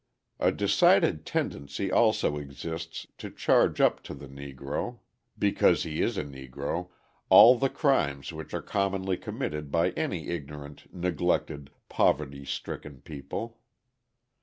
[0.39, 4.97] A decided tendency also exists to charge up to the Negro,
[5.37, 6.89] because he is a Negro,
[7.29, 13.59] all the crimes which are commonly committed by any ignorant, neglected, poverty stricken people.